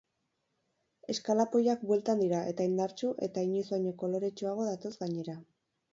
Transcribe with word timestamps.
Eskalapoiak 1.13 1.83
bueltan 1.91 2.23
dira 2.25 2.39
eta 2.53 2.67
indartsu 2.69 3.11
eta 3.29 3.47
inoiz 3.49 3.67
baino 3.75 3.95
koloretsuago 4.03 4.67
datoz 4.71 4.95
gainera. 5.05 5.41